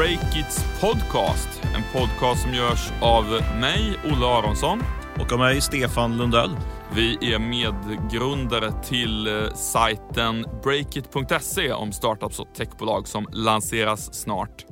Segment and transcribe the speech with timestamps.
[0.00, 1.62] Breakits podcast.
[1.74, 3.24] En podcast som görs av
[3.60, 4.82] mig, Olle Aronsson.
[5.18, 6.56] Och av mig, Stefan Lundell.
[6.94, 14.66] Vi är medgrundare till eh, sajten breakit.se om startups och techbolag som lanseras snart.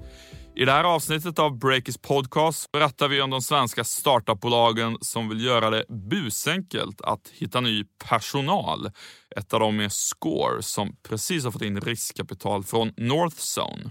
[0.56, 5.44] I det här avsnittet av Breakits podcast berättar vi om de svenska startupbolagen som vill
[5.44, 8.90] göra det busenkelt att hitta ny personal.
[9.36, 13.90] Ett av dem är Score som precis har fått in riskkapital från Northzone.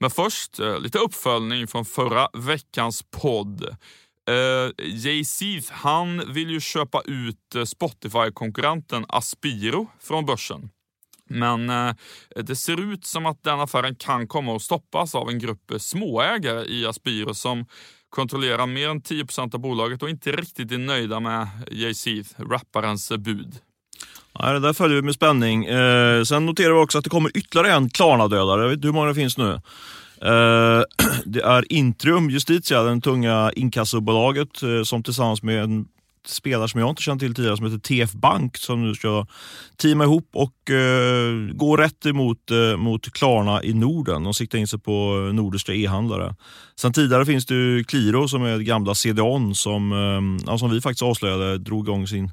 [0.00, 3.76] Men först eh, lite uppföljning från förra veckans podd.
[4.30, 10.70] Uh, Jay-Z han vill ju köpa ut eh, Spotify-konkurrenten Aspiro från börsen.
[11.30, 11.94] Men uh,
[12.36, 16.64] det ser ut som att den affären kan komma att stoppas av en grupp småägare
[16.64, 17.66] i Aspiro som
[18.08, 23.60] kontrollerar mer än 10% av bolaget och inte riktigt är nöjda med Jay-Z, rapparens bud.
[24.38, 25.64] Ja, det där följer vi med spänning.
[25.64, 28.62] Eh, sen noterar vi också att det kommer ytterligare en Klarna-dödare.
[28.62, 29.60] Jag vet inte hur många det finns nu.
[30.22, 30.82] Eh,
[31.24, 35.86] det är Intrium Justitia, det tunga inkassobolaget eh, som tillsammans med en
[36.26, 39.26] spelare som jag inte känt till tidigare som heter TF Bank som nu ska
[39.76, 44.24] teama ihop och eh, gå rätt emot eh, mot Klarna i Norden.
[44.24, 46.34] De siktar in sig på nordiska e-handlare.
[46.76, 49.92] Sen tidigare finns det ju Qliro som är gamla CDON som,
[50.48, 52.30] eh, som vi faktiskt avslöjade drog igång sin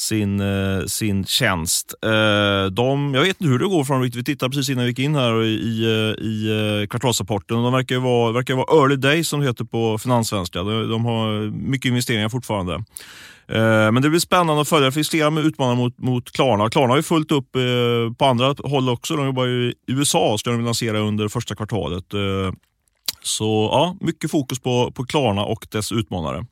[0.00, 1.94] sin, eh, sin tjänst.
[2.02, 4.90] Eh, de, jag vet inte hur det går för dem Vi tittade precis innan vi
[4.90, 7.62] gick in här i, i, eh, i eh, kvartalsrapporten.
[7.62, 10.62] De verkar vara, verkar vara early days som det heter på finanssvenska.
[10.62, 12.74] De, de har mycket investeringar fortfarande.
[13.48, 14.86] Eh, men det blir spännande att följa.
[14.86, 16.70] Det finns flera utmanare mot, mot Klarna.
[16.70, 17.52] Klarna har ju fullt upp
[18.18, 19.16] på andra håll också.
[19.16, 22.04] De jobbar ju i USA, ska de lansera under första kvartalet.
[23.22, 26.46] Så ja, mycket fokus på, på Klarna och dess utmanare.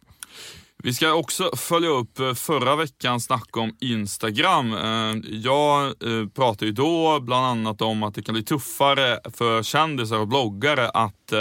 [0.82, 4.72] Vi ska också följa upp eh, förra veckans snack om Instagram.
[4.72, 9.62] Eh, jag eh, pratade ju då bland annat om att det kan bli tuffare för
[9.62, 11.32] kändisar och bloggare att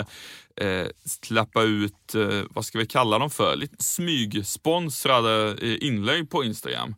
[1.06, 2.16] släppa ut,
[2.50, 6.96] vad ska vi kalla dem för, lite smygsponsrade inlägg på Instagram.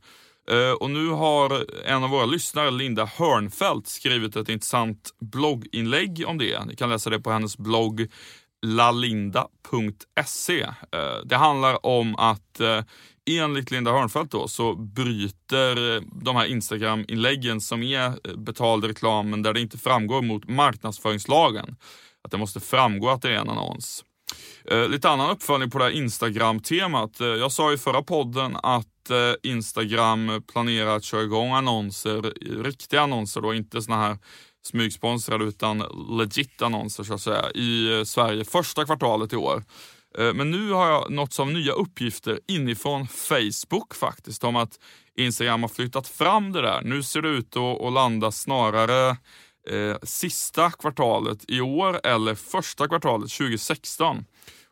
[0.80, 6.66] Och nu har en av våra lyssnare, Linda Hörnfeldt, skrivit ett intressant blogginlägg om det.
[6.66, 8.08] Ni kan läsa det på hennes blogg
[8.66, 10.62] lalinda.se.
[10.62, 10.72] Eh,
[11.26, 12.84] det handlar om att eh,
[13.30, 19.42] enligt Linda Hörnfeldt då, så bryter eh, de här Instagram-inläggen som är betald reklam men
[19.42, 21.76] där det inte framgår mot marknadsföringslagen.
[22.24, 24.06] Att det måste framgå att det är en annons.
[24.90, 27.20] Lite annan uppföljning på det här Instagram-temat.
[27.20, 28.86] Jag sa i förra podden att
[29.44, 32.22] Instagram planerar att köra igång annonser,
[32.64, 34.18] riktiga annonser då, inte såna här
[34.64, 35.84] smygsponsrade utan
[36.18, 39.64] legit annonser så att säga i eh, Sverige första kvartalet i år.
[40.18, 44.80] Eh, men nu har jag nåtts av nya uppgifter inifrån Facebook faktiskt om att
[45.18, 46.82] Instagram har flyttat fram det där.
[46.82, 49.10] Nu ser det ut att, landa snarare
[49.70, 54.26] eh, sista kvartalet i år eller första kvartalet 2016.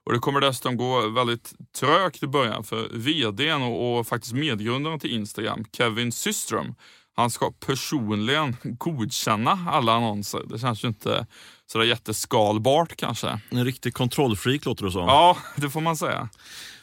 [0.05, 4.99] Och Det kommer dessutom gå väldigt trögt i början för vdn och, och faktiskt medgrundaren
[4.99, 6.75] till Instagram, Kevin Systrom,
[7.17, 10.41] han ska personligen godkänna alla annonser.
[10.49, 11.25] Det känns ju inte
[11.71, 13.39] sådär jätteskalbart kanske.
[13.49, 15.07] En riktig kontrollfreak låter det som.
[15.07, 16.29] Ja, det får man säga.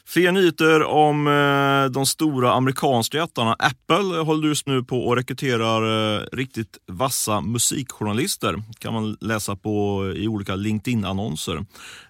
[0.08, 3.56] Fler nyheter om eh, de stora amerikanska jättarna.
[3.58, 8.62] Apple håller just nu på och rekryterar eh, riktigt vassa musikjournalister.
[8.78, 11.64] kan man läsa på i olika LinkedIn-annonser.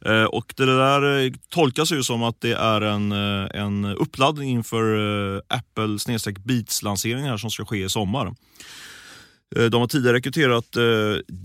[0.05, 4.85] Eh, och det där tolkas ju som att det är en, en uppladdning inför
[5.49, 5.99] Apple
[6.45, 8.35] Beats-lanseringen som ska ske i sommar.
[9.57, 10.83] Eh, de har tidigare rekryterat eh,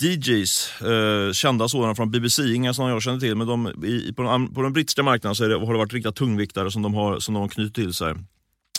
[0.01, 4.23] DJs, eh, kända sådana från BBC, inga som jag känner till, men de, i, på,
[4.23, 7.19] den, på den brittiska marknaden så det, har det varit riktiga tungviktare som de har,
[7.19, 8.13] som de har knutit till sig.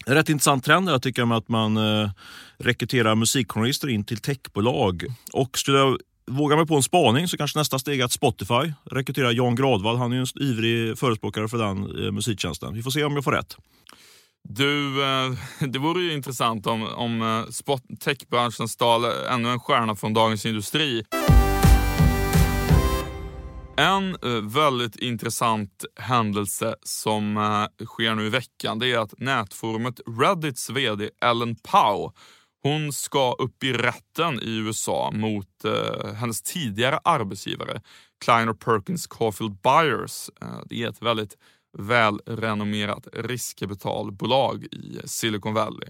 [0.06, 2.10] En rätt intressant trend är, jag med att man eh,
[2.58, 5.04] rekryterar musikjournalister in till techbolag.
[5.32, 8.72] Och skulle jag våga mig på en spaning så kanske nästa steg är att Spotify
[8.90, 9.96] rekryterar Jan Gradvall.
[9.96, 12.74] Han är ju en ivrig förespråkare för den eh, musiktjänsten.
[12.74, 13.56] Vi får se om jag får rätt.
[14.48, 15.32] Du, eh,
[15.68, 21.04] det vore ju intressant om, om eh, techbranschen stal ännu en stjärna från Dagens Industri.
[23.76, 27.34] En eh, väldigt intressant händelse som
[27.84, 32.12] sker nu i veckan det är att nätforumet Reddits VD Ellen Pau
[32.62, 35.46] hon ska upp i rätten i USA mot
[36.16, 37.80] hennes tidigare arbetsgivare
[38.24, 40.30] Kleiner Perkins Caulfield Byers.
[40.66, 41.36] det är ett väldigt
[41.78, 45.88] välrenommerat riskkapitalbolag i Silicon Valley.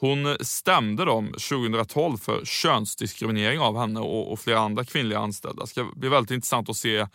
[0.00, 5.62] Hon stämde dem 2012 för könsdiskriminering av henne och, och flera andra kvinnliga anställda.
[5.62, 7.06] Det ska bli väldigt intressant att se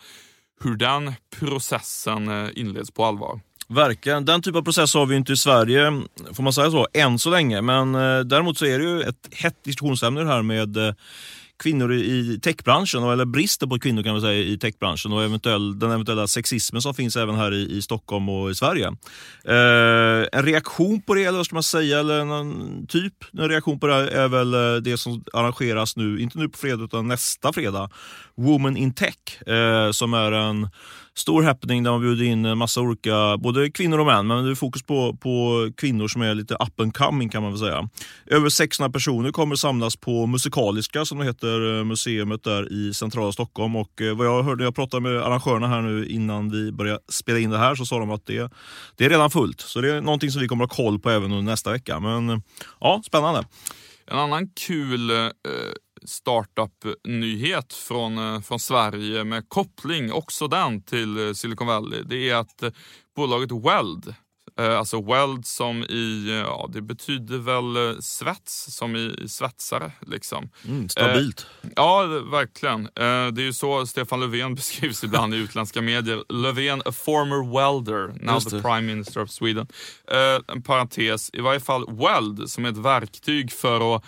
[0.60, 3.40] hur den processen eh, inleds på allvar.
[3.68, 4.24] Verkligen.
[4.24, 6.02] Den typen av process har vi inte i Sverige,
[6.32, 7.62] får man säga så, än så länge.
[7.62, 10.94] Men eh, däremot så är det ju ett hett diskussionsämne det här med eh,
[11.62, 15.90] kvinnor i techbranschen, eller bristen på kvinnor kan man säga i techbranschen och eventuell, den
[15.90, 18.86] eventuella sexismen som finns även här i, i Stockholm och i Sverige.
[19.44, 23.80] Eh, en reaktion på det, eller vad ska man säga, eller någon typ en reaktion
[23.80, 27.52] på det är väl eh, det som arrangeras nu, inte nu på fredag utan nästa
[27.52, 27.90] fredag,
[28.36, 30.68] Women in Tech, eh, som är en
[31.20, 34.50] stor happening där man bjuder in en massa olika, både kvinnor och män, men det
[34.50, 37.88] är fokus på, på kvinnor som är lite up and coming kan man väl säga.
[38.26, 43.32] Över 600 personer kommer samlas på Musikaliska som det heter, eh, museet där i centrala
[43.32, 47.00] Stockholm och eh, vad jag hörde, jag pratade med arrangörerna här nu innan vi började
[47.08, 48.52] spela in det här så sa de att det,
[48.96, 49.60] det är redan fullt.
[49.60, 52.00] Så det är någonting som vi kommer att ha koll på även under nästa vecka.
[52.00, 52.38] Men eh,
[52.80, 53.44] ja, spännande.
[54.06, 55.16] En annan kul eh,
[56.04, 62.02] startup-nyhet från, eh, från Sverige med koppling också den till eh, Silicon Valley.
[62.02, 62.70] Det är att eh,
[63.16, 64.14] bolaget Weld
[64.62, 70.50] alltså weld som i, eh, ja det betyder väl eh, svets som i svetsare liksom.
[70.64, 71.46] Mm, stabilt.
[71.76, 72.88] ja, verkligen.
[72.94, 76.24] det är ju så Stefan Löfven beskrivs ibland i utländska medier.
[76.28, 79.66] Löfven, a former welder, now the prime minister of Sweden.
[80.48, 84.04] en parentes, i varje fall weld som är ett verktyg för att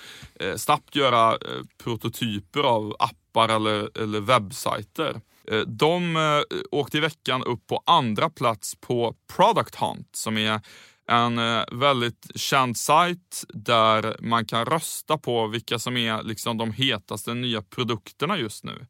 [0.56, 1.38] snabbt göra
[1.84, 5.20] prototyper av appar eller, eller webbsajter.
[5.50, 10.60] Eh, de eh, åkte i veckan upp på andra plats på Product Hunt som är
[11.08, 16.72] en eh, väldigt känd sajt där man kan rösta på vilka som är liksom de
[16.72, 18.86] hetaste nya produkterna just nu.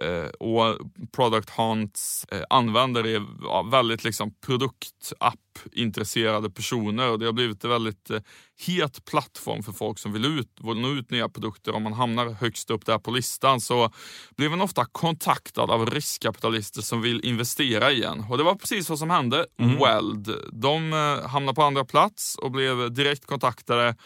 [0.00, 0.78] Eh, och
[1.12, 7.70] Product Hunts eh, användare är ja, väldigt liksom produktapp-intresserade personer och det har blivit en
[7.70, 8.20] väldigt eh,
[8.66, 11.74] het plattform för folk som vill ut, nå ut nya produkter.
[11.74, 13.90] Om man hamnar högst upp där på listan så
[14.36, 18.24] blir man ofta kontaktad av riskkapitalister som vill investera igen.
[18.30, 19.46] Och det var precis vad som hände.
[19.58, 19.78] Mm.
[19.78, 20.92] Weld, de
[21.26, 23.96] hamnade på andra plats och blev direkt kontaktade.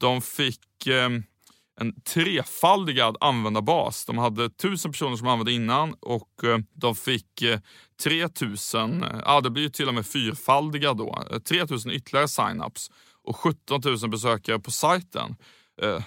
[0.00, 1.08] De fick eh,
[1.80, 4.04] en trefaldigad användarbas.
[4.04, 7.60] De hade tusen personer som använde innan och eh, de fick eh,
[8.02, 12.90] 3000, eh, ja det blir ju till och med fyrfaldiga då, 3000 ytterligare signups
[13.24, 15.36] och 17 000 besökare på sajten.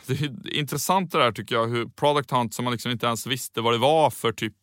[0.07, 3.27] Det är intressant det där tycker jag, hur Product Hunt som man liksom inte ens
[3.27, 4.53] visste vad det var för typ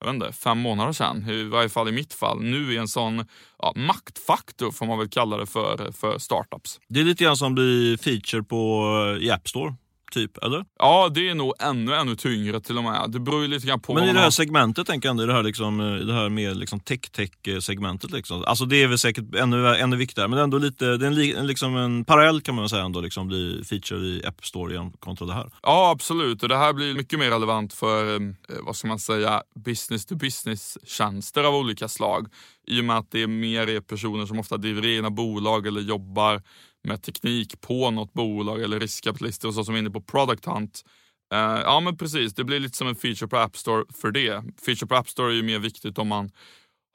[0.00, 2.88] jag vet inte, fem månader sedan, i varje fall i mitt fall, nu är en
[2.88, 3.26] sån
[3.58, 6.80] ja, maktfaktor får man väl kalla det för, för startups.
[6.88, 9.74] Det är lite grann som blir feature på i App Store
[10.14, 10.64] typ, eller?
[10.78, 13.10] Ja, det är nog ännu, ännu tyngre till och med.
[13.10, 13.94] Det beror ju lite grann på.
[13.94, 14.30] Men i det här har...
[14.30, 18.10] segmentet, tänker jag, i det här, liksom, det här mer liksom tech-tech-segmentet.
[18.10, 18.44] Liksom.
[18.46, 21.76] Alltså det är väl säkert ännu, ännu viktigare, men ändå lite, det är en, liksom
[21.76, 25.50] en parallell kan man säga ändå, liksom bli feature i App Store kontra det här.
[25.62, 26.42] Ja, absolut.
[26.42, 28.20] Och det här blir mycket mer relevant för, eh,
[28.62, 32.26] vad ska man säga, business to business-tjänster av olika slag.
[32.66, 36.42] I och med att det är mer personer som ofta driver egna bolag eller jobbar
[36.84, 40.82] med teknik på något bolag eller riskkapitalister och så som är inne på Product Hunt.
[41.34, 44.44] Uh, ja men precis, det blir lite som en feature på App Store för det.
[44.66, 46.30] Feature på App Store är ju mer viktigt om man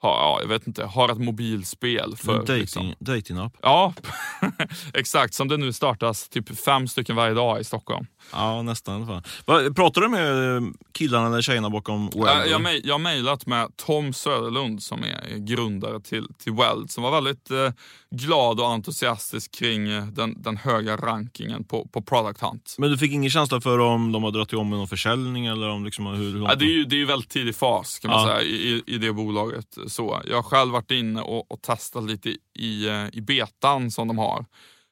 [0.02, 2.16] har, ja, jag vet inte, har ett mobilspel.
[2.16, 2.94] För, dating, liksom.
[2.98, 3.56] dating-app?
[3.62, 3.94] Ja,
[4.94, 5.34] exakt.
[5.34, 8.06] Som det nu startas typ fem stycken varje dag i Stockholm.
[8.32, 9.06] Ja, nästan.
[9.06, 9.74] Fan.
[9.74, 10.62] Pratar du med
[10.92, 12.50] killarna eller tjejerna bakom Weld?
[12.50, 17.10] Jag, jag har mejlat med Tom Söderlund som är grundare till, till Weld som var
[17.10, 17.70] väldigt eh,
[18.10, 22.74] glad och entusiastisk kring eh, den, den höga rankingen på, på Product Hunt.
[22.78, 25.46] Men du fick ingen känsla för om de har dragit igång med någon försäljning?
[25.46, 27.98] Eller om liksom hur, hur ja, det, är ju, det är ju väldigt tidig fas
[27.98, 28.36] kan man ja.
[28.36, 29.66] säga i, i det bolaget.
[29.90, 34.08] Så jag har själv varit inne och, och testat lite i, eh, i betan som
[34.08, 34.44] de har.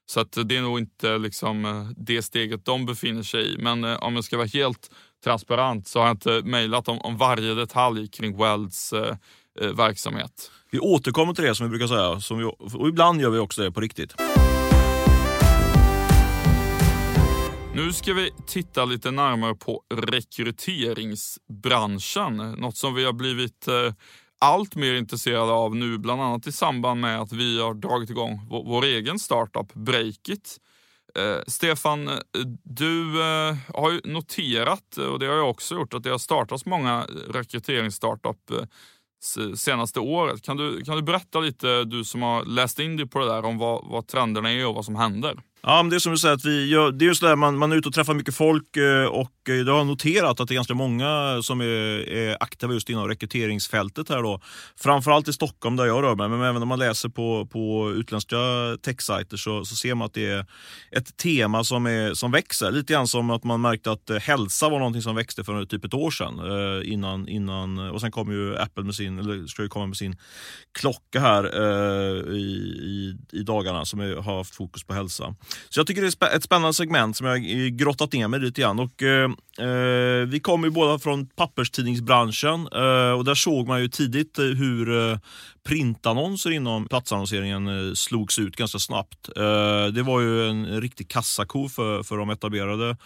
[0.06, 3.58] Så att det är nog inte liksom eh, det steget de befinner sig i.
[3.58, 4.90] Men om jag ska vara helt
[5.24, 9.16] transparent så har jag inte mejlat om, om varje detalj kring Welds eh,
[9.74, 10.50] verksamhet.
[10.70, 13.62] Vi återkommer till det som vi brukar säga, som vi, och ibland gör vi också
[13.62, 14.14] det på riktigt.
[17.78, 22.36] Nu ska vi titta lite närmare på rekryteringsbranschen.
[22.36, 23.92] Något som vi har blivit eh,
[24.38, 28.40] allt mer intresserade av nu, bland annat i samband med att vi har dragit igång
[28.50, 30.56] vår, vår egen startup Breakit.
[31.18, 32.14] Eh, Stefan, eh,
[32.62, 36.18] du eh, har ju noterat, eh, och det har jag också gjort, att det har
[36.18, 40.42] startats många eh, rekryteringsstartup eh, senaste året.
[40.42, 43.44] Kan du, kan du berätta lite, du som har läst in dig på det där,
[43.44, 45.42] om vad, vad trenderna är och vad som händer?
[45.62, 47.36] Ja, men det är som du säger, att vi gör, det är just det där,
[47.36, 50.48] man, man är ute och träffar mycket folk eh, och eh, jag har noterat att
[50.48, 54.40] det är ganska många som är, är aktiva just inom rekryteringsfältet här då.
[54.76, 58.36] Framförallt i Stockholm där jag rör mig, men även om man läser på, på utländska
[58.82, 60.46] techsajter så, så ser man att det är
[60.90, 62.70] ett tema som, är, som växer.
[62.70, 65.84] Lite grann som att man märkte att eh, hälsa var någonting som växte för typ
[65.84, 66.38] ett år sedan.
[66.84, 70.16] Innan, innan, och sen kom ju Apple med sin, eller ska ju komma med sin
[70.78, 71.46] klocka här
[72.32, 72.40] i,
[72.82, 75.34] i, i dagarna som är, har haft fokus på hälsa.
[75.68, 78.60] Så jag tycker det är ett spännande segment som jag eh, grottat ner mig lite
[78.60, 78.78] grann.
[78.78, 83.88] Och, eh, eh vi kommer ju båda från papperstidningsbranschen eh, och där såg man ju
[83.88, 85.18] tidigt eh, hur eh,
[85.68, 89.28] printannonser inom platsannonseringen slogs ut ganska snabbt.
[89.36, 92.96] Eh, det var ju en riktig kassako för, för de etablerade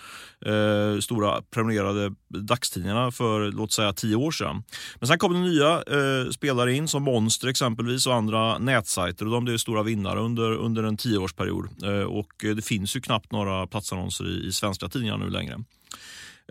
[0.47, 4.63] eh, stora prenumererade dagstidningarna för låt säga tio år sedan.
[5.01, 9.33] Men sen kom det nya eh, spelare in som Monster exempelvis och andra nätsajter och
[9.33, 11.69] de blev stora vinnare under, under en tioårsperiod.
[11.83, 15.59] Eh, och det finns ju knappt några platsannonser i, i svenska tidningar nu längre.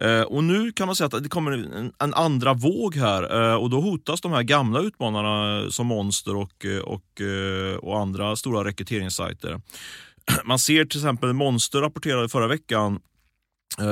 [0.02, 3.70] Eh, och nu kan man säga att det kommer en, andra våg här eh, och
[3.70, 7.22] då hotas de här gamla utmanarna eh, som Monster och, och,
[7.80, 9.62] och andra stora rekryteringssajter.
[10.46, 13.00] Man ser till exempel Monster rapporterade förra veckan
[13.80, 13.86] Eh,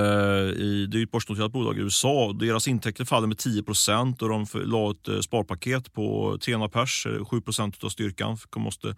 [0.62, 2.34] i, det är ett börsnoterat bolag i USA.
[2.40, 7.06] Deras intäkter faller med 10 procent och de la ett eh, sparpaket på 300 pers,
[7.06, 8.96] eh, 7 procent av styrkan, måste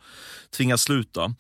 [0.58, 1.36] tvingas sluta.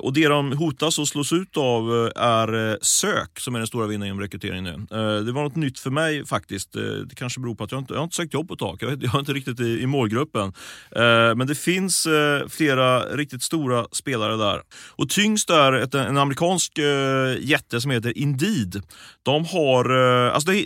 [0.00, 4.08] Och Det de hotas och slås ut av är sök, som är den stora vinnaren
[4.08, 4.86] inom rekrytering nu.
[5.24, 6.72] Det var något nytt för mig faktiskt.
[6.72, 8.78] Det kanske beror på att jag inte jag har inte sökt jobb på ett tag.
[8.80, 10.52] Jag, jag är inte riktigt i, i målgruppen.
[11.36, 12.08] Men det finns
[12.48, 14.62] flera riktigt stora spelare där.
[14.88, 16.78] Och tyngst är ett, en amerikansk
[17.40, 18.79] jätte som heter Indeed
[19.22, 19.84] de har,
[20.26, 20.58] eh, alltså det,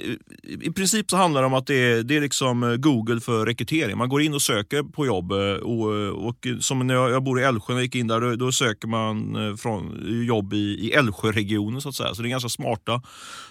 [0.43, 3.47] I princip så handlar det om att det är, det är liksom eh, Google för
[3.47, 3.99] rekrytering.
[3.99, 5.33] Man går in och söker på jobb.
[5.33, 8.21] Eh, och, och som när jag, jag bor i Älvsjö, när jag gick in där,
[8.21, 12.15] då, då söker man från jobb i, i Älvsjöregionen så att säga.
[12.15, 13.03] Så det är ganska smarta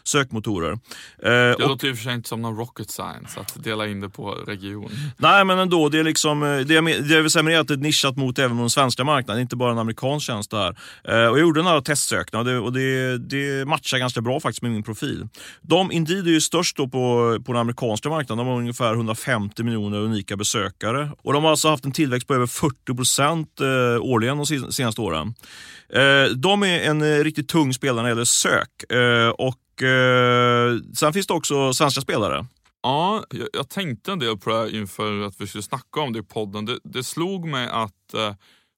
[0.03, 0.79] sökmotorer.
[1.21, 4.09] Det och, låter ju för sig inte som någon rocket science att dela in det
[4.09, 4.91] på region.
[5.17, 5.89] Nej, men ändå.
[5.89, 8.57] Det är liksom, det är, det är väl sämre att det är nischat mot även
[8.57, 10.69] den svenska marknaden, inte bara en amerikansk tjänst där.
[11.03, 14.71] Och jag gjorde några testsökningar och, det, och det, det matchar ganska bra faktiskt med
[14.71, 15.27] min profil.
[15.61, 16.89] De, Indeed är ju störst på,
[17.45, 18.45] på den amerikanska marknaden.
[18.45, 21.11] De har ungefär 150 miljoner unika besökare.
[21.21, 25.01] Och De har alltså haft en tillväxt på över 40 procent eh, årligen de senaste
[25.01, 25.33] åren.
[25.89, 28.83] Eh, de är en eh, riktigt tung spelare när det gäller sök.
[29.37, 29.59] och
[30.95, 32.45] Sen finns det också svenska spelare.
[32.83, 36.13] Ja, jag, jag, tänkte en del på det här inför att vi skulle snacka om
[36.13, 36.65] det i podden.
[36.65, 38.33] Det, det slog mig att eh,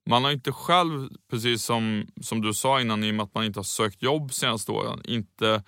[0.09, 3.45] man har inte själv, precis som, som du sa innan, i och med att man
[3.45, 5.63] inte har sökt jobb senaste åren, inte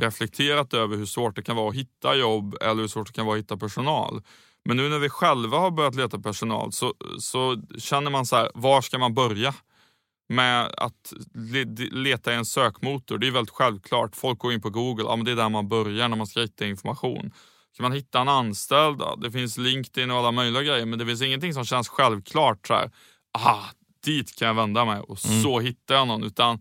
[0.00, 3.26] reflekterat över hur svårt det kan vara att hitta jobb eller hur svårt det kan
[3.26, 4.22] vara att hitta personal.
[4.64, 8.50] Men nu när vi själva har börjat leta personal så, så känner man så här,
[8.54, 9.54] var ska man börja?
[10.28, 11.12] Med att
[11.90, 14.16] leta i en sökmotor, det är väldigt självklart.
[14.16, 16.40] Folk går in på Google, ja, men det är där man börjar när man ska
[16.40, 17.32] hitta information.
[17.72, 21.22] Ska man hitta en anställd, det finns LinkedIn och alla möjliga grejer, men det finns
[21.22, 22.66] ingenting som känns självklart.
[22.66, 22.90] Så här,
[23.38, 23.64] aha,
[24.04, 25.42] dit kan jag vända mig och mm.
[25.42, 26.24] så hittar jag någon.
[26.24, 26.58] Utan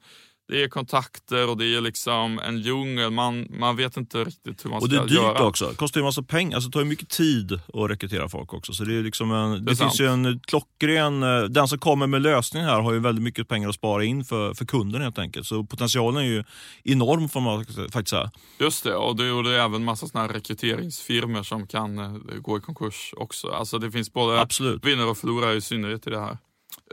[0.52, 3.12] det är kontakter och det är liksom en djungel.
[3.12, 5.02] Man, man vet inte riktigt hur man ska göra.
[5.02, 5.48] Och det är dyrt göra.
[5.48, 5.70] också.
[5.70, 6.56] Det kostar ju massa pengar.
[6.56, 8.74] Alltså, det tar ju mycket tid att rekrytera folk också.
[8.74, 11.24] Så det är liksom en, det, det finns ju en klockren...
[11.24, 14.26] Eh, den som kommer med lösningen här har ju väldigt mycket pengar att spara in
[14.26, 15.48] för, för kunden helt enkelt.
[15.48, 16.44] Så potentialen är ju
[16.84, 18.32] enorm får man faktiskt säga.
[18.60, 22.62] Just det, och det, är även massa såna här rekryteringsfirmor som kan eh, gå i
[22.62, 23.48] konkurs också.
[23.48, 24.86] Alltså det finns både Absolut.
[24.86, 26.38] vinnare och förlorare i synnerhet i det här.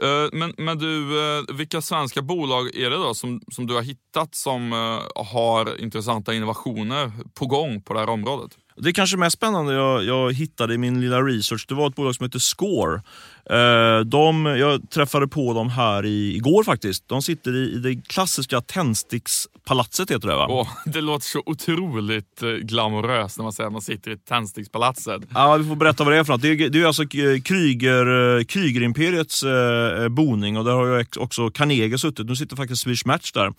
[0.01, 3.81] Eh, men, men du, eh, vilka svenska bolag är det då som, som du har
[3.81, 8.57] hittat som eh, har intressanta innovationer på gång på det här området?
[8.81, 12.15] Det kanske mest spännande jag, jag hittade i min lilla research, det var ett bolag
[12.15, 13.01] som heter Score.
[13.49, 17.07] Eh, de, jag träffade på dem här i, igår faktiskt.
[17.07, 20.47] De sitter i, i det klassiska Tändstickspalatset heter det va?
[20.49, 25.21] Oh, det låter så otroligt eh, glamoröst när man säger att man sitter i Tändstickspalatset.
[25.33, 26.41] Ja, vi får berätta vad det är för något.
[26.41, 27.05] Det är, det är alltså
[27.43, 32.25] Kryger, Krygerimperiets eh, boning och där har ju också Carnegie suttit.
[32.25, 33.53] Nu sitter faktiskt Swedish Match där.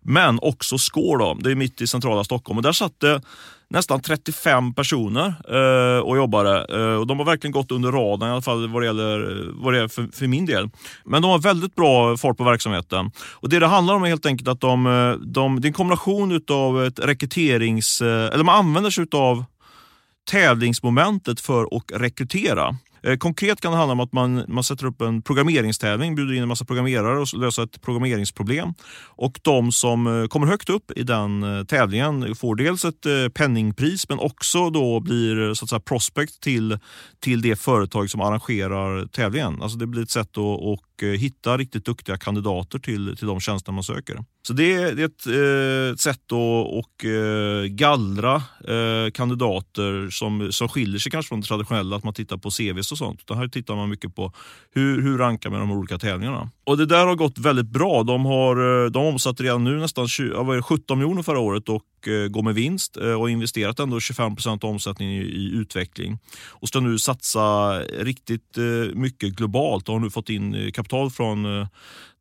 [0.00, 3.20] Men också Score då, det är mitt i centrala Stockholm och där satt det
[3.74, 6.66] nästan 35 personer eh, och jobbade.
[6.78, 9.52] Eh, och de har verkligen gått under radarn i alla fall vad det gäller eh,
[9.52, 10.70] vad det är för, för, min del.
[11.04, 13.10] Men de har väldigt bra fart på verksamheten.
[13.18, 15.72] Och Det det handlar om är helt enkelt att de, eh, de, det är en
[15.72, 18.02] kombination av ett rekryterings...
[18.02, 19.44] Eh, eller man använder sig av
[20.30, 22.76] tävlingsmomentet för att rekrytera.
[23.04, 26.42] Eh, konkret kan det handla om att man, man sätter upp en programmeringstävling, bjuder in
[26.42, 28.74] en massa programmerare och löser ett programmeringsproblem.
[29.06, 34.08] Och de som eh, kommer högt upp i den eh, tävlingen får dels ett penningpris
[34.08, 36.78] men också då blir så att säga, prospect till,
[37.20, 39.62] till det företag som arrangerar tävlingen.
[39.62, 43.40] Alltså det blir ett sätt att, att Eh, hitta riktigt duktiga kandidater till, till de
[43.40, 44.24] tjänster man söker.
[44.46, 48.42] Så det är, det är ett eh, ett sätt att och, eh, gallra
[49.12, 52.98] kandidater som, som skiljer sig kanske från det traditionella, att man tittar på CVs och
[52.98, 53.20] sånt.
[53.20, 54.32] Utan här tittar man mycket på
[54.74, 58.02] hur, hur rankar man de olika tävlingarna och det där har gått väldigt bra.
[58.02, 62.28] De har eh, de omsatte redan nu nästan 20, 17 miljoner förra året och eh,
[62.28, 66.18] går med vinst eh, och har investerat ändå 25 procent av omsättningen i, i, utveckling.
[66.48, 68.58] Och ska nu satsa riktigt
[68.94, 71.66] mycket globalt och har nu fått in kapital från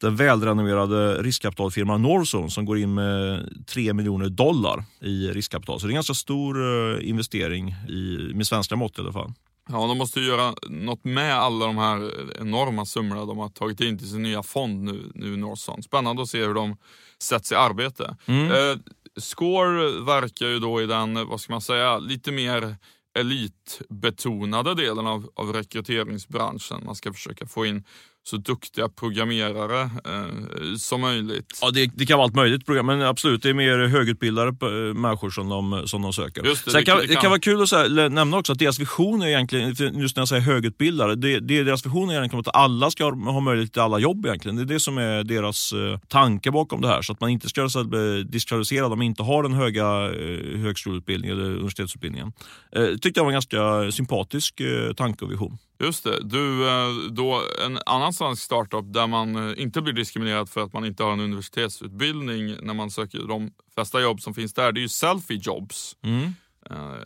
[0.02, 5.80] den välrenoverade riskkapitalfirman Northzone som går in med 3 miljoner dollar i riskkapital.
[5.80, 9.34] Så det är en ganska stor investering i, med svenska mått i alla fall.
[9.70, 13.82] Ja, de måste ju göra något med alla de här enorma summorna de har tagit
[13.82, 15.84] in till sin nya fond nu, nu Northson.
[15.84, 16.77] Spännande att se hur de
[17.22, 18.17] sätts i arbete.
[18.25, 18.51] Mm.
[18.51, 18.77] Eh,
[19.17, 22.75] Score verkar ju då i den, vad ska man säga, lite mer
[23.20, 26.86] elitbetonade delen av, av rekryteringsbranschen.
[26.86, 27.84] Man ska försöka få in
[28.24, 31.60] så duktiga programmerare eh, som möjligt.
[31.62, 34.94] Ja, det, det, kan vara allt möjligt program, men absolut, det är mer högutbildade eh,
[34.94, 36.44] människor som de, som de söker.
[36.44, 38.80] Just det, Sen det, kan, det, kan, vara kul att säga, nämna också att deras
[38.80, 42.56] vision är egentligen, just när jag säger högutbildade, det, det, deras vision är egentligen att
[42.56, 44.56] alla ska ha möjlighet till alla jobb egentligen.
[44.56, 47.50] Det är det som är deras uh, tanke bakom det här, så att man inte
[47.50, 52.32] ska bli diskvalificerad om man inte har den höga uh, högskoleutbildningen eller universitetsutbildningen.
[52.77, 55.58] Uh, tyckte jag var en ganska sympatisk uh, tanke och vision.
[55.84, 56.20] Just det.
[56.24, 56.66] Du,
[57.10, 61.13] då, en annan svensk startup där man inte blir diskriminerad för att man inte har
[61.13, 65.40] en universitetsutbildning när man söker de flesta jobb som finns där, det är ju Selfie
[65.44, 65.96] Jobs.
[66.02, 66.34] Mm.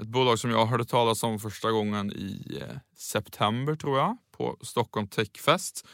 [0.02, 2.62] Ett bolag som jag hörde talas om första gången i
[2.98, 5.88] september tror jag, på Stockholm Techfest.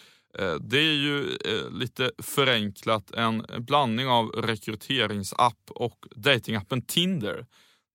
[0.60, 1.38] Det är ju
[1.72, 7.46] lite förenklat en blandning av rekryteringsapp och datingappen Tinder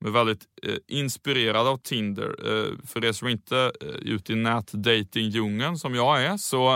[0.07, 2.37] är väldigt eh, inspirerad av Tinder.
[2.47, 6.75] Eh, för er som inte eh, är ute i nätdatingdjungeln som jag är så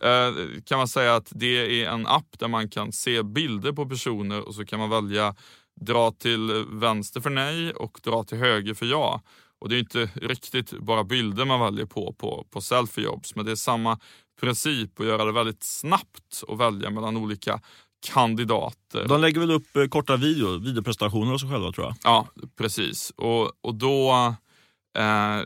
[0.00, 3.88] eh, kan man säga att det är en app där man kan se bilder på
[3.88, 5.34] personer och så kan man välja
[5.80, 9.22] dra till vänster för nej och dra till höger för ja.
[9.58, 13.52] Och Det är inte riktigt bara bilder man väljer på på, på selfiejobs men det
[13.52, 13.98] är samma
[14.40, 17.60] princip att göra det väldigt snabbt och välja mellan olika
[18.00, 19.08] kandidater.
[19.08, 21.96] De lägger väl upp eh, korta video, videopresentationer av sig själva tror jag.
[22.04, 22.26] Ja,
[22.56, 23.12] precis.
[23.16, 24.10] Och, och då,
[24.98, 25.40] eh,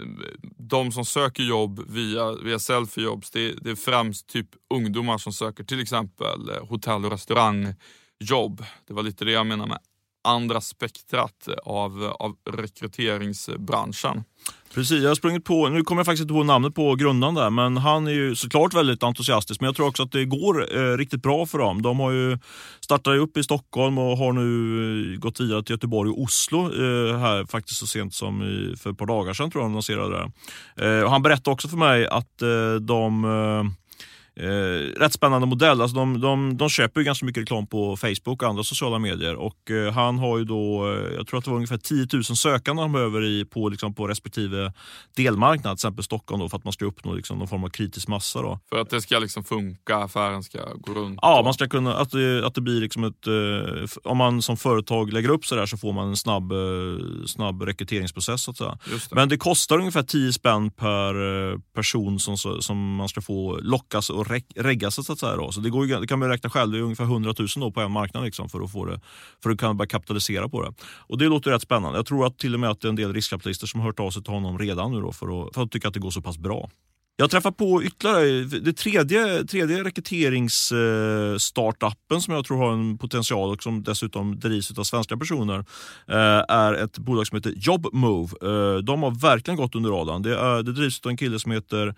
[0.59, 5.65] de som söker jobb via, via selfie-jobs, det, det, är främst typ ungdomar som söker
[5.65, 8.65] till exempel eh, hotell och restaurangjobb.
[8.87, 9.79] Det var lite det jag menar med
[10.25, 14.25] andra spektrat av, av rekryteringsbranschen.
[14.75, 17.51] Precis, jag har sprungit på, nu kommer jag faktiskt inte ihåg namnet på grundaren där,
[17.51, 19.61] men han är ju såklart väldigt entusiastisk.
[19.61, 21.83] Men jag tror också att det går eh, riktigt bra för dem.
[21.83, 22.39] De har ju
[22.81, 27.19] startat upp i Stockholm och har nu eh, gått vidare till Göteborg och Oslo eh,
[27.19, 30.31] här faktiskt så sent som i, för ett par dagar sedan tror jag de lanserade
[30.77, 30.87] det.
[30.87, 33.84] Eh, han berättade också för mig att eh, de eh,
[34.41, 35.81] eh, rätt spännande modell.
[35.81, 39.35] Alltså de, de, de köper ju ganska mycket reklam på Facebook och andra sociala medier.
[39.35, 42.25] Och eh, Han har ju då, eh, jag tror att det var ungefär 10 000
[42.25, 44.73] sökande han behöver i, på, liksom, på respektive
[45.17, 48.09] delmarknad, till exempel Stockholm, då, för att man ska uppnå liksom, någon form av kritisk
[48.09, 48.43] massa.
[48.43, 48.59] Då.
[48.69, 51.19] För att det ska liksom funka, affären ska gå runt?
[51.23, 53.27] Ja, man ska kunna, att, det, att det blir liksom ett...
[53.27, 56.59] Eh, om man som företag lägger upp så där så får man en snabb, eh,
[57.27, 58.43] snabb rekryteringsprocess.
[58.43, 58.79] Så att säga.
[58.85, 59.15] Det.
[59.15, 61.15] Men det kostar ungefär 10 spänn per
[61.53, 64.24] eh, person som, som man ska få lockas och
[64.55, 65.37] regga sig så att säga.
[65.37, 65.53] Då.
[65.53, 67.81] Så det, går, det kan man räkna själv, det är ungefär 100 000 då på
[67.81, 69.01] en marknad liksom för att få det,
[69.43, 70.75] för att kunna börja kapitalisera på det.
[70.83, 71.99] Och det låter rätt spännande.
[71.99, 74.01] Jag tror att till och med att det är en del riskkapitalister som har hört
[74.01, 76.11] av sig till honom redan nu då för att, för att tycka att det går
[76.11, 76.71] så pass bra.
[77.17, 83.51] Jag träffar på ytterligare, det tredje, tredje rekryteringsstartupen eh, som jag tror har en potential
[83.51, 85.59] och som dessutom drivs av svenska personer
[86.09, 88.33] eh, är ett bolag som heter JobMove.
[88.43, 90.23] Eh, de har verkligen gått under radarn.
[90.23, 91.95] Det, är, det drivs av en kille som heter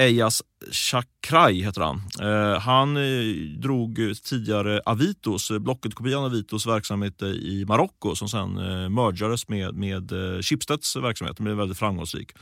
[0.00, 2.02] Ejas Chakrai heter han.
[2.20, 8.58] Eh, han eh, drog tidigare Avitos, eh, Blocket-kopian Avitos verksamhet eh, i Marocko som sen
[8.58, 11.36] eh, mergades med, med eh, Schibsteds verksamhet.
[11.36, 12.32] Den blev väldigt framgångsrik.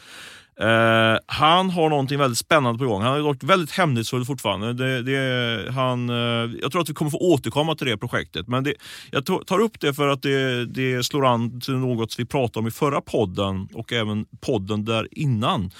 [0.60, 3.02] Eh, han har någonting väldigt spännande på gång.
[3.02, 4.72] Han har dock väldigt hemlighetsfull fortfarande.
[4.72, 8.48] Det, det, han, eh, jag tror att vi kommer få återkomma till det projektet.
[8.48, 8.74] Men det,
[9.10, 12.66] jag tar upp det för att det, det slår an till något vi pratade om
[12.66, 15.70] i förra podden och även podden där innan.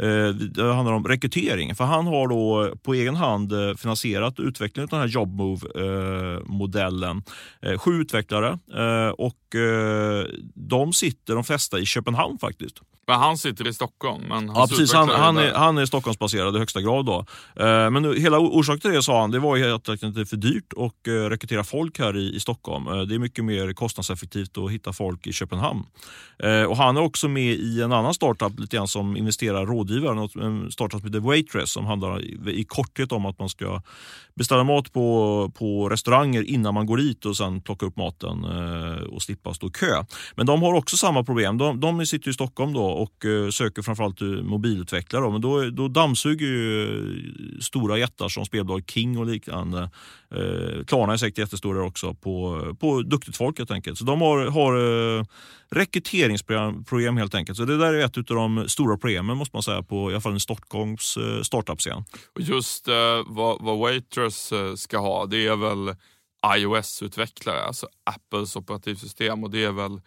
[0.00, 1.74] Eh, det handlar om rekrytering.
[1.74, 7.22] För han har då på egen hand eh, finansierat utvecklingen av den här Jobmove-modellen.
[7.62, 9.36] Eh, sju utvecklare eh, och
[10.54, 12.80] de sitter de flesta i Köpenhamn faktiskt.
[13.06, 14.24] Men han sitter i Stockholm?
[14.28, 14.92] Men ja, precis.
[14.92, 17.06] Han, han, är, han är Stockholmsbaserad i högsta grad.
[17.06, 17.24] Då.
[17.56, 20.24] Eh, men nu, hela orsaken till det sa han, det var ju att det är
[20.24, 22.88] för dyrt att eh, rekrytera folk här i, i Stockholm.
[22.88, 25.84] Eh, det är mycket mer kostnadseffektivt att hitta folk i Köpenhamn.
[26.38, 30.28] Eh, och Han är också med i en annan startup lite grann som investerar rådgivare.
[30.46, 33.82] En startup som heter Waitress som handlar i, i korthet om att man ska
[34.34, 39.02] beställa mat på, på restauranger innan man går dit och sen plocka upp maten eh,
[39.02, 40.04] och slippa stå i kö.
[40.34, 41.58] Men de har också samma problem.
[41.58, 45.22] De, de sitter i Stockholm då och eh, söker framförallt eh, mobilutvecklare.
[45.24, 45.30] Då.
[45.30, 49.90] Men då, då dammsuger ju eh, stora jättar som spelbolag King och liknande.
[50.86, 53.98] Klarna är säkert jättestora också på, på duktigt folk helt enkelt.
[53.98, 54.76] Så de har, har
[55.74, 57.58] rekryteringsprogram helt enkelt.
[57.58, 60.20] Så det där är ett av de stora problemen måste man säga på i alla
[60.20, 62.04] fall en Stockholms startup-scen.
[62.34, 62.94] Och just eh,
[63.26, 65.96] vad, vad Waitress ska ha, det är väl
[66.56, 70.00] iOS-utvecklare, alltså Apples operativsystem och det är väl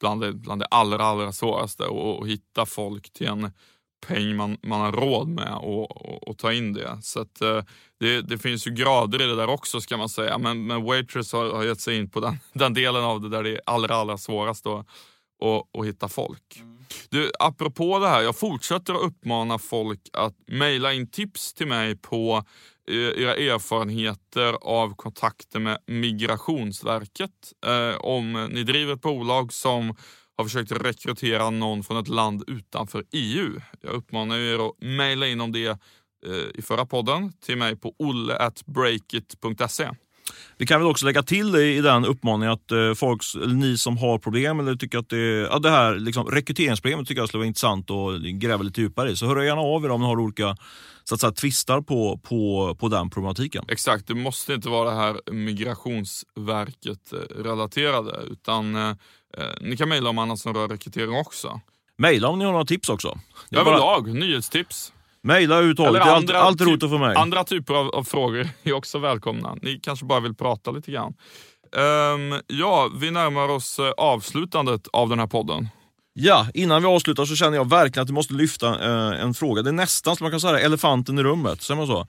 [0.00, 3.52] bland det, bland det allra, allra svåraste att hitta folk till en
[4.06, 6.98] peng man, man har råd med och, och, och ta in det.
[7.02, 7.62] Så att, eh,
[8.00, 10.38] det, det, finns ju grader i det där också ska man säga.
[10.38, 13.42] Men, men Waitress har, har gett sig in på den, den delen av det där
[13.42, 14.86] det är allra, allra svårast att
[15.38, 16.56] och, och hitta folk.
[16.60, 16.76] Mm.
[17.10, 21.96] Du, apropå det här, jag fortsätter att uppmana folk att mejla in tips till mig
[21.96, 22.44] på
[22.90, 27.52] Eh, era erfarenheter av kontakter med Migrationsverket.
[27.66, 29.94] Eh, om ni driver ett bolag som
[30.36, 33.60] har försökt rekrytera någon från ett land utanför EU.
[33.80, 35.78] Jag uppmanar er att mejla in om det eh,
[36.54, 39.90] i förra podden till mig på olle.breakit.se.
[40.58, 44.18] Vi kan väl också lägga till i den uppmaningen att eh, folk, ni som har
[44.18, 47.90] problem eller tycker att det, ja, det här liksom, rekryteringsproblemet tycker jag skulle vara intressant
[47.90, 49.16] att gräva lite djupare i.
[49.16, 50.56] Så hör gärna av er om ni har olika
[51.08, 53.64] så att säga, tvistar på, på, på den problematiken.
[53.68, 58.88] Exakt, det måste inte vara det här Migrationsverket eh, utan eh,
[59.38, 61.60] eh, ni kan mejla om annat som rör rekrytering också.
[61.98, 63.18] Mejla om ni har några tips också.
[63.50, 64.12] Överlag, bara...
[64.12, 64.92] nyhetstips.
[65.26, 67.16] Mejla överhuvudtaget, allt, allt roligt för mig.
[67.16, 69.56] Andra typer av, av, frågor är också välkomna.
[69.62, 71.14] Ni kanske bara vill prata lite grann.
[71.76, 75.68] Um, ja, vi närmar oss avslutandet av den här podden.
[76.18, 79.62] Ja, innan vi avslutar så känner jag verkligen att vi måste lyfta eh, en fråga.
[79.62, 81.62] Det är nästan som man kan säga elefanten i rummet.
[81.62, 82.06] Säger man så?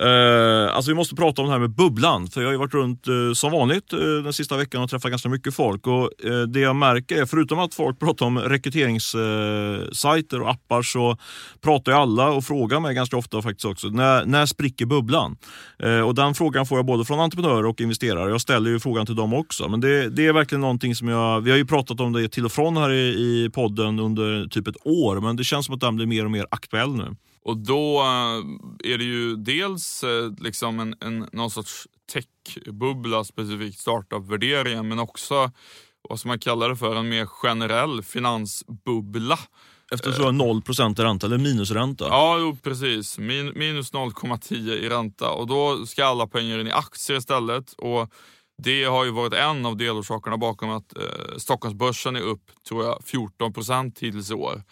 [0.00, 2.26] Eh, alltså vi måste prata om det här med bubblan.
[2.26, 5.10] För jag har ju varit runt eh, som vanligt eh, den sista veckan och träffat
[5.10, 5.86] ganska mycket folk.
[5.86, 10.82] Och eh, Det jag märker är, förutom att folk pratar om rekryteringssajter eh, och appar
[10.82, 11.16] så
[11.60, 15.36] pratar ju alla och frågar mig ganska ofta faktiskt också, när, när spricker bubblan?
[15.82, 18.30] Eh, och Den frågan får jag både från entreprenörer och investerare.
[18.30, 19.68] Jag ställer ju frågan till dem också.
[19.68, 22.44] Men det, det är verkligen någonting som jag, vi har ju pratat om det till
[22.44, 25.80] och från här i, i podden under typ ett år, men det känns som att
[25.80, 27.16] den blir mer och mer aktuell nu.
[27.42, 33.78] Och då eh, är det ju dels eh, liksom en, en, någon sorts techbubbla, specifikt
[33.78, 35.50] startup-värderingen, men också
[36.08, 39.38] vad som man kallar det för, en mer generell finansbubbla.
[39.92, 40.62] Eftersom du har 0
[40.98, 42.04] i ränta, eller minusränta?
[42.08, 43.18] Ja, jo, precis.
[43.18, 47.72] Min, minus 0,10 i ränta och då ska alla pengar in i aktier istället.
[47.72, 48.12] Och
[48.62, 53.04] det har ju varit en av delorsakerna bakom att eh, Stockholmsbörsen är upp, tror jag,
[53.04, 53.52] 14
[54.00, 54.62] hittills i år.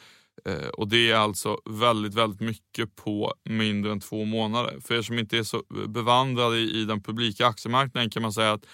[0.44, 4.78] Eh, och det är alltså väldigt, väldigt mycket på mindre än två månader.
[4.80, 8.52] För er som inte är så bevandrade i, i den publika aktiemarknaden kan man säga
[8.52, 8.66] att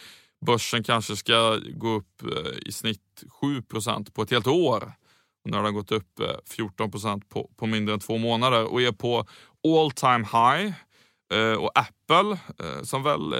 [0.46, 4.92] börsen kanske ska gå upp eh, i snitt 7% på ett helt år.
[5.44, 8.72] Och nu har den gått upp eh, 14 procent på, på mindre än två månader
[8.72, 9.26] och är på
[9.64, 10.72] all time high.
[11.58, 12.38] Och Apple,
[12.82, 13.32] som väl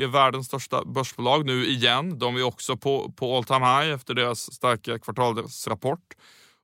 [0.00, 4.14] är världens största börsbolag nu igen, de är också på, på all time high efter
[4.14, 6.14] deras starka kvartalsrapport.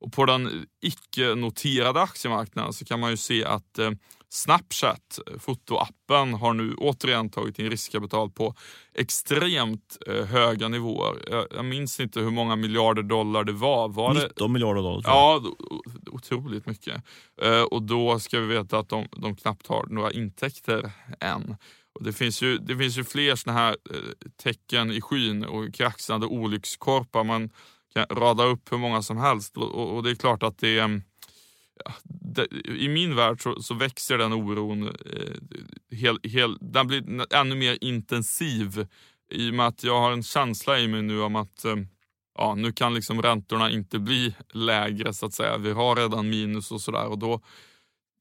[0.01, 3.91] Och på den icke-noterade aktiemarknaden så kan man ju se att eh,
[4.29, 8.55] Snapchat, fotoappen, har nu återigen tagit in riskkapital på
[8.95, 11.25] extremt eh, höga nivåer.
[11.31, 13.89] Jag, jag, minns inte hur många miljarder dollar det var.
[13.89, 14.49] var 19 det?
[14.49, 15.03] miljarder dollar.
[15.05, 15.43] Ja,
[16.15, 17.03] otroligt mycket.
[17.43, 21.57] Eh, och då ska vi veta att de, de knappt har några intäkter än.
[21.93, 25.75] Och det, finns ju, det finns ju fler såna här eh, tecken i skyn och
[25.75, 27.25] kraxande olyckskorpar.
[27.25, 27.51] Man
[27.95, 31.03] kan rada upp hur många som helst och, och det är klart att mm,
[32.05, 37.55] det, I min värld så, så, växer den oron, eh, hel, hel, den blir ännu
[37.55, 38.87] mer intensiv
[39.31, 41.77] i och med att jag har en känsla i mig nu om att eh,
[42.39, 45.59] ja, nu kan liksom räntorna inte bli lägre så att säga.
[45.59, 47.41] Vi har redan minus och sådär och då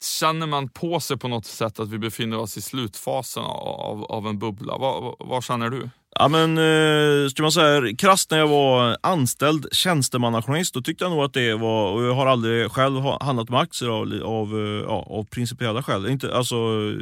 [0.03, 4.27] känner man på sig på något sätt att vi befinner oss i slutfasen av, av
[4.27, 4.77] en bubbla.
[4.77, 5.89] Vad, vad, vad känner du?
[6.15, 11.23] Ja men, eh, man säga krasst när jag var anställd tjänstemannajournalist, då tyckte jag nog
[11.23, 15.07] att det var, och jag har aldrig själv handlat med aktier av, av, eh, ja,
[15.09, 16.55] av principiella skäl, inte, alltså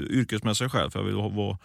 [0.09, 1.57] yrkesmässiga skäl, för jag vill vara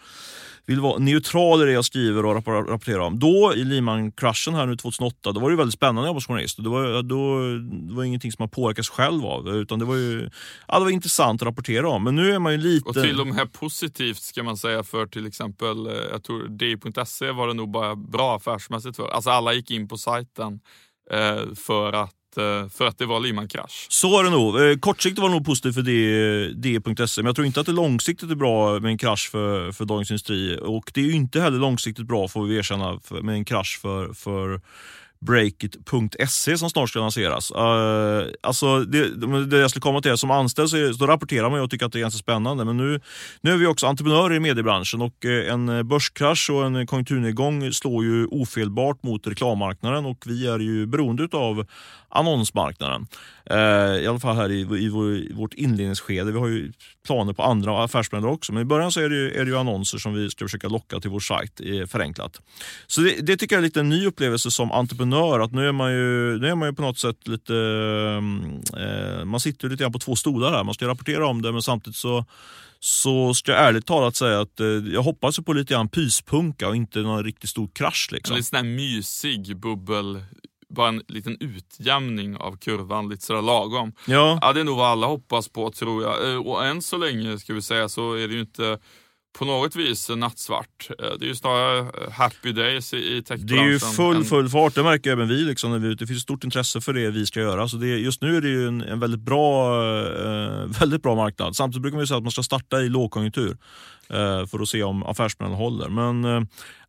[0.67, 3.19] vill vara neutral i det jag skriver och rapporterar om.
[3.19, 6.63] Då i Lehman-kraschen här nu 2008, då var det väldigt spännande att jobba som journalist.
[6.63, 7.39] Det var, då,
[7.87, 10.29] det var ingenting som man påverkas själv av, utan det var ju
[10.67, 12.03] ja, det var intressant att rapportera om.
[12.03, 12.89] Men nu är man ju lite...
[12.89, 17.31] Och till och med positivt ska man säga för till exempel, eh, jag tror di.se
[17.37, 19.07] var det nog bara bra affärsmässigt för.
[19.07, 20.59] Alltså alla gick in på sajten
[21.11, 23.87] eh, för att Eh, för att det var Lehman-krasch.
[23.89, 24.61] Så var det nog.
[24.61, 28.31] Eh, kortsiktigt var det nog positivt för D.se, men jag tror inte att det långsiktigt
[28.31, 30.59] är bra med en krasch för, för Dagens Industri.
[30.61, 34.13] Och det är ju inte heller långsiktigt bra, får vi erkänna, med en krasch för,
[34.13, 34.61] för
[35.19, 37.51] Breakit.se som snart ska lanseras.
[37.51, 41.69] Uh, alltså det, det jag skulle komma till, som anställd så, så rapporterar man och
[41.69, 42.65] tycker att det är ganska spännande.
[42.65, 43.01] Men nu,
[43.41, 48.03] nu är vi också entreprenörer i mediebranschen och eh, en börskrasch och en konjunkturnedgång slår
[48.03, 51.65] ju ofelbart mot reklammarknaden och vi är ju beroende av
[52.09, 53.07] annonsmarknaden.
[53.51, 56.31] Uh, I alla fall här i, i, i, vårt inledningsskede.
[56.31, 56.71] Vi har ju
[57.05, 59.57] planer på andra affärsmodeller också, men i början så är det, ju, är det ju
[59.57, 62.41] annonser som vi ska försöka locka till vår sajt förenklat.
[62.87, 65.71] Så det, det tycker jag är lite en ny upplevelse som entreprenör, att nu är
[65.71, 67.55] man ju, nu är man ju på något sätt lite...
[68.77, 70.63] Eh, man sitter lite grann på två stolar här.
[70.63, 72.25] Man ska rapportera om det, men samtidigt så
[72.79, 76.75] så ska jag ärligt talat säga att eh, jag hoppas på lite grann pyspunka och
[76.75, 78.09] inte någon riktigt stor krasch.
[78.11, 78.33] Liksom.
[78.33, 80.21] En lite sån här mysig bubbel
[80.69, 83.93] bara en liten utjämning av kurvan, lite sådär lagom.
[84.07, 84.39] Ja.
[84.41, 84.53] ja.
[84.53, 86.31] Det är nog vad alla hoppas på tror jag.
[86.31, 88.79] Eh, och än så länge ska vi säga så är det ju inte
[89.37, 90.89] på något vis nattsvart.
[90.89, 93.47] Eh, det är ju snarare eh, happy days i techbranschen.
[93.47, 95.43] Det är ju full, full fart, det märker även vi.
[95.43, 97.67] Liksom, när vi det finns stort intresse för det vi ska göra.
[97.67, 99.75] Så det, just nu är det ju en, en väldigt, bra,
[100.25, 101.55] eh, väldigt bra marknad.
[101.55, 103.57] Samtidigt brukar man säga att man ska starta i lågkonjunktur
[104.09, 105.89] Eh, för att se om affärsplanen håller.
[105.89, 106.41] Men eh,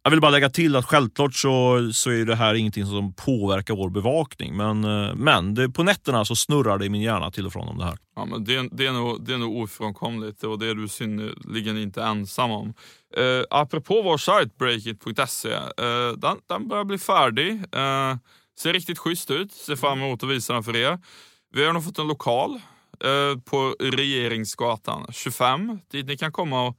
[0.03, 3.75] jag vill bara lägga till att självklart så, så är det här ingenting som påverkar
[3.75, 4.57] vår bevakning.
[4.57, 7.69] Men, eh, men det, på nätterna så snurrar det i min hjärna till och från
[7.69, 7.99] om det här.
[8.17, 11.79] Ja, men det, det, är nog, det är nog ofrånkomligt och det är du synnerligen
[11.79, 12.75] inte ensam om.
[13.17, 17.51] Eh, apropå vår sajt breakit.se, eh, den, den börjar bli färdig.
[17.53, 18.17] Eh,
[18.59, 19.53] ser riktigt schysst ut.
[19.53, 20.99] Ser fram emot att visa den för er.
[21.55, 22.61] Vi har nog fått en lokal
[23.05, 26.79] eh, på Regeringsgatan 25 dit ni kan komma och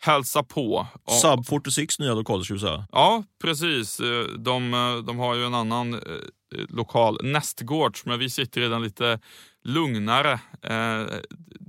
[0.00, 0.86] hälsa på.
[1.22, 2.14] Sub 46 nya
[2.60, 2.86] säga.
[2.92, 4.00] Ja, precis.
[4.00, 6.00] Eh, de, eh, de har ju en annan eh,
[6.68, 9.18] lokal, nästgårds, men vi sitter i den lite
[9.64, 10.32] lugnare,
[10.62, 11.06] eh,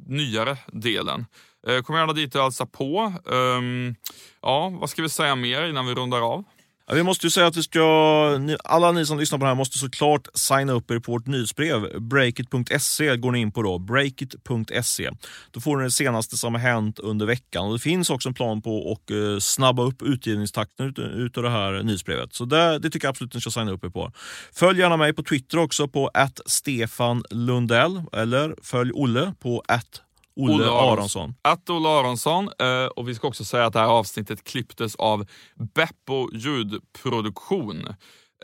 [0.07, 1.25] nyare delen.
[1.67, 3.13] Eh, kom gärna dit och hälsa på.
[3.25, 3.95] Um,
[4.41, 6.43] ja, vad ska vi säga mer innan vi rundar av?
[6.91, 9.55] Ja, vi måste ju säga att vi ska, alla ni som lyssnar på det här
[9.55, 11.99] måste såklart signa upp er på vårt nyhetsbrev.
[12.01, 13.79] Breakit.se går ni in på då.
[13.79, 15.09] Breakit.se.
[15.51, 17.65] Då får ni det senaste som har hänt under veckan.
[17.65, 21.43] Och Det finns också en plan på att eh, snabba upp utgivningstakten ut, ut av
[21.43, 22.33] det här nyhetsbrevet.
[22.33, 24.11] Så det, det tycker jag absolut ni ska signa upp er på.
[24.53, 30.01] Följ gärna mig på Twitter också på att Stefan Lundell eller följ Olle på att
[30.41, 31.35] Olle, Olle Aronsson.
[31.41, 32.49] Att Olle Aronsson.
[32.59, 35.25] Eh, och vi ska också säga att det här avsnittet klipptes av
[35.75, 37.87] Beppo ljudproduktion.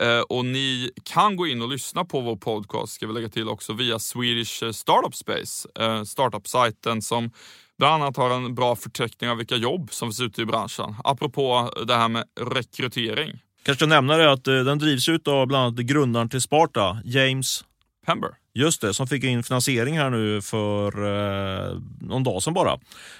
[0.00, 3.48] Eh, och ni kan gå in och lyssna på vår podcast, ska vi lägga till
[3.48, 5.68] också, via Swedish Startup Space.
[5.80, 7.30] Eh, Startup-sajten som
[7.78, 10.94] bland annat har en bra förteckning av vilka jobb som finns ute i branschen.
[11.04, 13.38] Apropå det här med rekrytering.
[13.62, 17.64] Kanske nämna det att den drivs ut av bland annat grundaren till Sparta, James
[18.06, 18.30] Pember.
[18.54, 22.78] Just det, som fick in finansiering här nu för eh, någon dag sedan bara.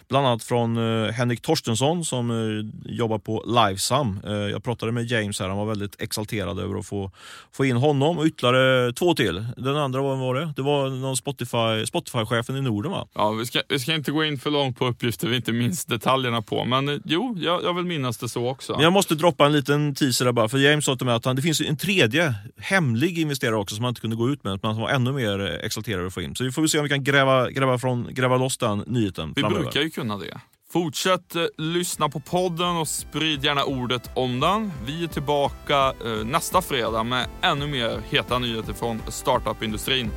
[0.08, 4.20] Bland annat från eh, Henrik Torstensson som eh, jobbar på Livesam.
[4.26, 7.10] Eh, jag pratade med James här, han var väldigt exalterad över att få,
[7.52, 9.46] få in honom och ytterligare två till.
[9.56, 10.52] Den andra, vad var det?
[10.56, 13.08] Det var någon Spotify, Spotify-chefen i Norden va?
[13.14, 15.84] Ja, vi ska, vi ska inte gå in för långt på uppgifter vi inte minns
[15.84, 18.72] detaljerna på, men eh, jo, jag, jag vill minnas det så också.
[18.72, 21.24] Men jag måste droppa en liten teaser där bara, för James sa till mig att
[21.24, 24.60] han, det finns en tredje hemlig investerare också som han inte kunde gå ut med,
[24.62, 26.34] men som var ännu mer exalterade att få in.
[26.36, 29.42] Så vi får se om vi kan gräva, gräva, från, gräva loss den nyheten Vi
[29.42, 29.62] framöver.
[29.62, 30.40] brukar ju kunna det.
[30.72, 34.72] Fortsätt eh, lyssna på podden och sprid gärna ordet om den.
[34.86, 40.10] Vi är tillbaka eh, nästa fredag med ännu mer heta nyheter från startup-industrin.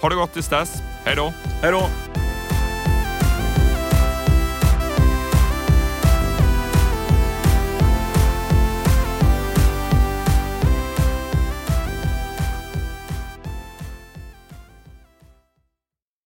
[0.00, 0.74] Ha det gott tills dess.
[1.04, 1.32] Hej då!
[1.62, 1.88] Hej då!